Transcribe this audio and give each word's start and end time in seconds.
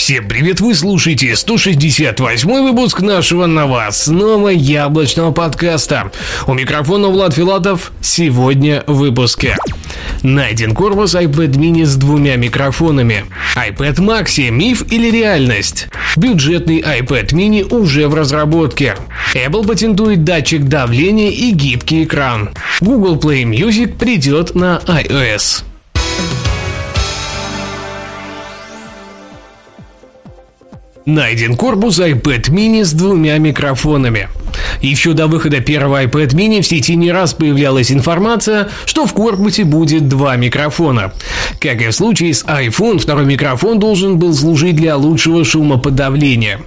Всем 0.00 0.26
привет, 0.26 0.62
вы 0.62 0.74
слушаете 0.74 1.36
168 1.36 2.48
выпуск 2.48 3.02
нашего 3.02 3.44
новостного 3.44 4.48
яблочного 4.48 5.30
подкаста. 5.30 6.10
У 6.46 6.54
микрофона 6.54 7.08
Влад 7.08 7.34
Филатов. 7.34 7.92
Сегодня 8.00 8.82
в 8.86 8.94
выпуске. 8.94 9.58
Найден 10.22 10.74
корпус 10.74 11.14
iPad 11.14 11.50
mini 11.50 11.84
с 11.84 11.96
двумя 11.96 12.36
микрофонами. 12.36 13.26
iPad 13.54 13.96
Maxi– 13.96 14.48
миф 14.50 14.90
или 14.90 15.10
реальность? 15.10 15.88
Бюджетный 16.16 16.80
iPad 16.80 17.34
mini 17.34 17.62
уже 17.62 18.08
в 18.08 18.14
разработке. 18.14 18.96
Apple 19.34 19.66
патентует 19.66 20.24
датчик 20.24 20.64
давления 20.64 21.30
и 21.30 21.50
гибкий 21.50 22.04
экран. 22.04 22.48
Google 22.80 23.18
Play 23.18 23.42
Music 23.44 23.98
придет 23.98 24.54
на 24.54 24.80
iOS. 24.86 25.64
Найден 31.06 31.56
корпус 31.56 31.98
iPad 31.98 32.50
mini 32.50 32.84
с 32.84 32.92
двумя 32.92 33.38
микрофонами. 33.38 34.28
Еще 34.82 35.14
до 35.14 35.28
выхода 35.28 35.60
первого 35.60 36.04
iPad 36.04 36.34
mini 36.34 36.60
в 36.60 36.66
сети 36.66 36.94
не 36.94 37.10
раз 37.10 37.32
появлялась 37.32 37.90
информация, 37.90 38.68
что 38.84 39.06
в 39.06 39.14
корпусе 39.14 39.64
будет 39.64 40.08
два 40.08 40.36
микрофона. 40.36 41.12
Как 41.58 41.80
и 41.80 41.88
в 41.88 41.92
случае 41.92 42.34
с 42.34 42.44
iPhone, 42.44 42.98
второй 42.98 43.24
микрофон 43.24 43.78
должен 43.78 44.18
был 44.18 44.34
служить 44.34 44.76
для 44.76 44.96
лучшего 44.96 45.42
шумоподавления. 45.42 46.60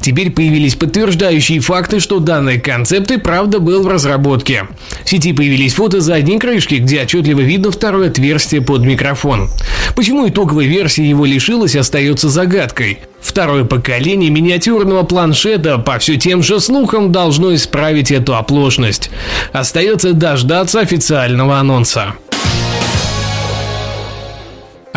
Теперь 0.00 0.30
появились 0.32 0.74
подтверждающие 0.74 1.60
факты, 1.60 1.98
что 1.98 2.18
данный 2.18 2.60
концепт 2.60 3.10
и 3.10 3.16
правда 3.16 3.58
был 3.58 3.82
в 3.82 3.88
разработке. 3.88 4.66
В 5.04 5.08
сети 5.08 5.32
появились 5.32 5.74
фото 5.74 6.00
задней 6.00 6.38
крышки, 6.38 6.74
где 6.74 7.02
отчетливо 7.02 7.40
видно 7.40 7.70
второе 7.70 8.08
отверстие 8.08 8.60
под 8.60 8.82
микрофон. 8.82 9.48
Почему 9.96 10.28
итоговая 10.28 10.66
версия 10.66 11.08
его 11.08 11.24
лишилась, 11.24 11.74
остается 11.74 12.28
загадкой. 12.28 12.98
Второе 13.28 13.64
поколение 13.64 14.30
миниатюрного 14.30 15.02
планшета 15.02 15.76
по 15.76 15.98
все 15.98 16.16
тем 16.16 16.42
же 16.42 16.60
слухам 16.60 17.12
должно 17.12 17.54
исправить 17.54 18.10
эту 18.10 18.34
оплошность. 18.34 19.10
Остается 19.52 20.14
дождаться 20.14 20.80
официального 20.80 21.58
анонса 21.58 22.14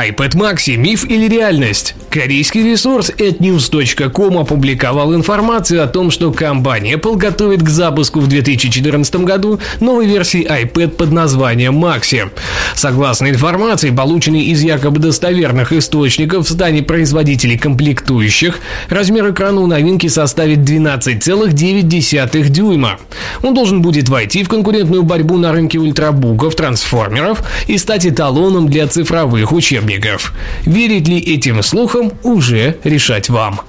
iPad 0.01 0.35
Maxi– 0.35 0.75
миф 0.77 1.05
или 1.07 1.27
реальность? 1.27 1.93
Корейский 2.09 2.63
ресурс 2.63 3.11
atnews.com 3.11 4.37
опубликовал 4.39 5.13
информацию 5.13 5.83
о 5.83 5.87
том, 5.87 6.09
что 6.09 6.31
компания 6.31 6.95
Apple 6.95 7.17
готовит 7.17 7.61
к 7.61 7.69
запуску 7.69 8.19
в 8.19 8.27
2014 8.27 9.15
году 9.17 9.59
новой 9.79 10.07
версии 10.07 10.43
iPad 10.43 10.89
под 10.89 11.11
названием 11.11 11.83
Maxi. 11.85 12.31
Согласно 12.73 13.29
информации, 13.29 13.91
полученной 13.91 14.45
из 14.45 14.61
якобы 14.63 14.99
достоверных 14.99 15.71
источников 15.71 16.47
в 16.47 16.51
стане 16.51 16.81
производителей 16.81 17.57
комплектующих, 17.57 18.59
размер 18.89 19.29
экрана 19.31 19.61
у 19.61 19.67
новинки 19.67 20.07
составит 20.07 20.59
12,9 20.59 22.49
дюйма. 22.49 22.99
Он 23.43 23.53
должен 23.53 23.81
будет 23.81 24.09
войти 24.09 24.43
в 24.43 24.49
конкурентную 24.49 25.03
борьбу 25.03 25.37
на 25.37 25.51
рынке 25.51 25.77
ультрабуков, 25.77 26.55
трансформеров 26.55 27.43
и 27.67 27.77
стать 27.77 28.07
эталоном 28.07 28.67
для 28.67 28.87
цифровых 28.87 29.51
учебников 29.51 29.90
учебников. 29.91 30.33
Верить 30.65 31.07
ли 31.07 31.19
этим 31.19 31.61
слухам, 31.63 32.13
уже 32.23 32.77
решать 32.83 33.29
вам. 33.29 33.61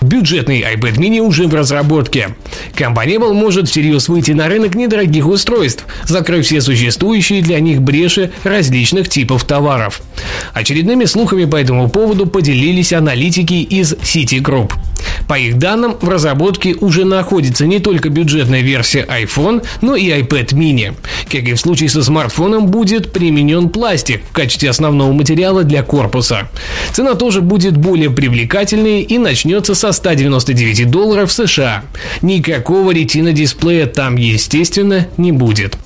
Бюджетный 0.00 0.62
iPad 0.62 0.96
mini 0.96 1.20
уже 1.20 1.46
в 1.46 1.54
разработке. 1.54 2.34
Компания 2.74 3.16
Apple 3.16 3.34
может 3.34 3.68
всерьез 3.68 4.08
выйти 4.08 4.32
на 4.32 4.48
рынок 4.48 4.74
недорогих 4.74 5.26
устройств, 5.26 5.84
закрыв 6.04 6.46
все 6.46 6.62
существующие 6.62 7.42
для 7.42 7.60
них 7.60 7.82
бреши 7.82 8.32
различных 8.42 9.10
типов 9.10 9.44
товаров. 9.44 10.00
Очередными 10.54 11.04
слухами 11.04 11.44
по 11.44 11.56
этому 11.56 11.90
поводу 11.90 12.26
поделились 12.26 12.94
аналитики 12.94 13.54
из 13.54 13.92
Citigroup. 13.92 14.72
По 15.30 15.38
их 15.38 15.58
данным, 15.58 15.96
в 16.00 16.08
разработке 16.08 16.74
уже 16.80 17.04
находится 17.04 17.64
не 17.64 17.78
только 17.78 18.08
бюджетная 18.08 18.62
версия 18.62 19.06
iPhone, 19.08 19.64
но 19.80 19.94
и 19.94 20.08
iPad 20.08 20.54
mini. 20.54 20.96
Как 21.30 21.44
и 21.44 21.52
в 21.52 21.60
случае 21.60 21.88
со 21.88 22.02
смартфоном, 22.02 22.66
будет 22.66 23.12
применен 23.12 23.68
пластик 23.68 24.22
в 24.28 24.32
качестве 24.32 24.70
основного 24.70 25.12
материала 25.12 25.62
для 25.62 25.84
корпуса. 25.84 26.48
Цена 26.90 27.14
тоже 27.14 27.42
будет 27.42 27.76
более 27.76 28.10
привлекательной 28.10 29.02
и 29.02 29.18
начнется 29.18 29.76
со 29.76 29.92
199 29.92 30.90
долларов 30.90 31.30
США. 31.30 31.84
Никакого 32.22 32.90
ретина 32.90 33.32
дисплея 33.32 33.86
там, 33.86 34.16
естественно, 34.16 35.06
не 35.16 35.30
будет. 35.30 35.78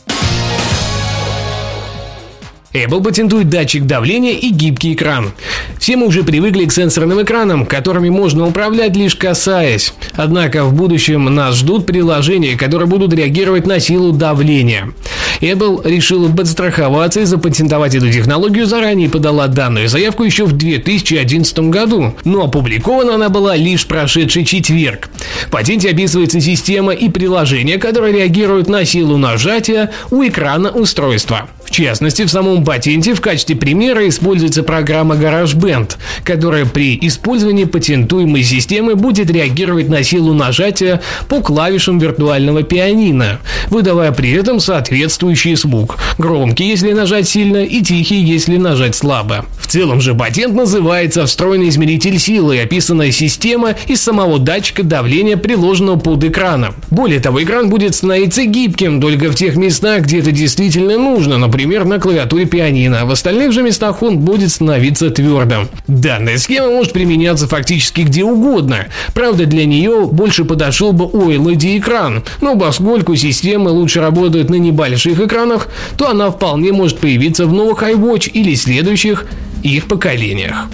Apple 2.75 3.05
патентует 3.05 3.49
датчик 3.49 3.85
давления 3.85 4.33
и 4.33 4.51
гибкий 4.51 4.95
экран. 4.95 5.33
Все 5.79 5.97
мы 5.97 6.09
уже 6.09 6.25
привыкли 6.25 6.65
к 6.65 6.73
сенсорным 6.73 7.23
экранам, 7.23 7.67
которыми 7.67 8.09
можно 8.09 8.49
управлять 8.49 8.97
лишь 8.97 9.15
касаясь. 9.15 9.95
Однако 10.15 10.65
в 10.65 10.75
будущем 10.75 11.33
нас 11.33 11.55
ждут 11.55 11.87
приложения, 11.87 12.57
которые 12.57 12.89
будут 12.89 13.15
реагировать 13.15 13.69
на 13.69 13.79
силу 13.79 14.11
давления. 14.11 14.93
Apple 15.41 15.89
решила 15.89 16.29
подстраховаться 16.29 17.21
и 17.21 17.25
запатентовать 17.25 17.95
эту 17.95 18.11
технологию 18.11 18.67
заранее 18.67 19.09
подала 19.09 19.47
данную 19.47 19.89
заявку 19.89 20.25
еще 20.25 20.45
в 20.45 20.53
2011 20.53 21.59
году, 21.71 22.15
но 22.25 22.45
опубликована 22.45 23.15
она 23.15 23.29
была 23.29 23.55
лишь 23.55 23.87
прошедший 23.87 24.45
четверг. 24.45 25.11
В 25.47 25.51
патенте 25.51 25.91
описывается 25.91 26.41
система 26.41 26.93
и 26.93 27.09
приложение, 27.09 27.79
которые 27.79 28.15
реагируют 28.15 28.69
на 28.69 28.85
силу 28.85 29.17
нажатия 29.17 29.93
у 30.11 30.25
экрана 30.25 30.71
устройства. 30.71 31.49
Частности, 31.75 32.23
в 32.23 32.31
самом 32.31 32.65
патенте 32.65 33.15
в 33.15 33.21
качестве 33.21 33.57
примера 33.57 34.09
используется 34.09 34.63
программа 34.63 35.17
GarageBand, 35.17 35.97
которая 36.23 36.67
при 36.67 36.97
использовании 37.03 37.65
патентуемой 37.65 38.45
системы 38.45 38.95
будет 38.95 39.29
реагировать 39.29 39.89
на 39.89 40.05
силу 40.05 40.35
нажатия 40.35 41.01
по 41.29 41.41
клавишам 41.41 41.99
виртуального 41.99 42.63
пианино, 42.63 43.41
выдавая 43.71 44.13
при 44.13 44.31
этом 44.31 44.61
соответствующий 44.61 45.57
звук. 45.57 45.99
Громкий, 46.17 46.69
если 46.69 46.93
нажать 46.93 47.29
сильно, 47.29 47.65
и 47.65 47.83
тихий, 47.83 48.23
если 48.23 48.57
нажать 48.57 48.95
слабо. 48.95 49.45
В 49.59 49.67
целом 49.67 50.01
же 50.01 50.15
патент 50.15 50.55
называется 50.55 51.27
«Встроенный 51.27 51.71
измеритель 51.71 52.21
силы» 52.21 52.61
описанная 52.61 53.11
система 53.11 53.75
из 53.89 54.01
самого 54.01 54.39
датчика 54.39 54.85
давления, 54.85 55.37
приложенного 55.37 55.99
под 55.99 56.23
экраном. 56.23 56.77
Более 56.91 57.19
того, 57.19 57.43
экран 57.43 57.69
будет 57.69 57.97
становиться 57.97 58.45
гибким 58.45 59.01
только 59.01 59.29
в 59.29 59.35
тех 59.35 59.57
местах, 59.57 60.03
где 60.03 60.21
это 60.21 60.31
действительно 60.31 60.97
нужно, 60.99 61.37
например, 61.37 61.64
на 61.65 61.99
клавиатуре 61.99 62.47
пианино, 62.47 63.05
в 63.07 63.11
остальных 63.11 63.53
же 63.53 63.63
местах 63.63 64.03
он 64.03 64.19
будет 64.19 64.51
становиться 64.51 65.11
твердым. 65.11 65.69
Данная 65.87 66.39
схема 66.39 66.69
может 66.69 66.93
применяться 66.93 67.49
фактически 67.49 68.03
где 68.03 68.25
угодно. 68.25 68.87
Правда, 69.15 69.47
для 69.47 69.65
нее 69.65 70.07
больше 70.07 70.45
подошел 70.45 70.93
бы 70.93 71.07
OLED 71.07 71.79
экран, 71.79 72.23
но 72.41 72.59
поскольку 72.59 73.17
системы 73.17 73.71
лучше 73.71 74.01
работают 74.01 74.51
на 74.51 74.57
небольших 74.57 75.19
экранах, 75.21 75.69
то 75.97 76.09
она 76.09 76.31
вполне 76.31 76.73
может 76.73 76.99
появиться 76.99 77.47
в 77.47 77.53
новых 77.53 77.83
iWatch 77.83 78.31
или 78.31 78.55
следующих 78.55 79.27
их 79.63 79.87
поколениях. 79.87 80.69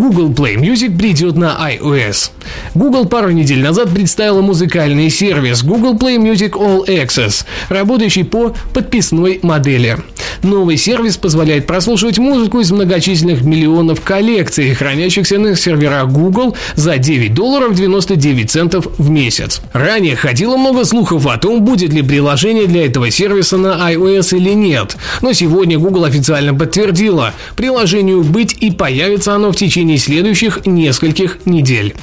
Google 0.00 0.30
Play 0.30 0.56
Music 0.56 0.96
придет 0.96 1.36
на 1.36 1.58
iOS. 1.70 2.30
Google 2.74 3.04
пару 3.04 3.32
недель 3.32 3.60
назад 3.60 3.90
представила 3.90 4.40
музыкальный 4.40 5.10
сервис 5.10 5.62
Google 5.62 5.94
Play 5.94 6.16
Music 6.16 6.52
All 6.52 6.86
Access, 6.86 7.44
работающий 7.68 8.24
по 8.24 8.54
подписной 8.72 9.40
модели. 9.42 9.98
Новый 10.42 10.78
сервис 10.78 11.18
позволяет 11.18 11.66
прослушивать 11.66 12.18
музыку 12.18 12.60
из 12.60 12.70
многочисленных 12.72 13.42
миллионов 13.42 14.00
коллекций, 14.00 14.72
хранящихся 14.72 15.38
на 15.38 15.54
серверах 15.54 16.08
Google 16.08 16.56
за 16.76 16.96
9 16.96 17.34
долларов 17.34 17.74
99 17.74 18.50
центов 18.50 18.86
в 18.96 19.10
месяц. 19.10 19.60
Ранее 19.74 20.16
ходило 20.16 20.56
много 20.56 20.84
слухов 20.84 21.26
о 21.26 21.36
том, 21.36 21.62
будет 21.62 21.92
ли 21.92 22.02
приложение 22.02 22.66
для 22.66 22.86
этого 22.86 23.10
сервиса 23.10 23.58
на 23.58 23.92
iOS 23.92 24.34
или 24.34 24.54
нет. 24.54 24.96
Но 25.20 25.34
сегодня 25.34 25.78
Google 25.78 26.04
официально 26.04 26.54
подтвердила, 26.54 27.34
приложению 27.54 28.22
быть 28.22 28.56
и 28.60 28.70
появится 28.70 29.34
оно 29.34 29.52
в 29.52 29.56
течение 29.90 29.98
следующих 29.98 30.66
нескольких 30.66 31.46
недель. 31.46 31.94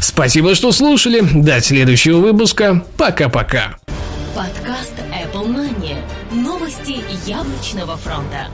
Спасибо, 0.00 0.54
что 0.54 0.72
слушали. 0.72 1.20
До 1.20 1.60
следующего 1.60 2.18
выпуска. 2.18 2.84
Пока-пока. 2.96 3.76
Подкаст 4.34 4.94
Apple 5.12 5.48
Money. 5.48 5.96
Новости 6.32 7.00
яблочного 7.26 7.96
фронта. 7.96 8.48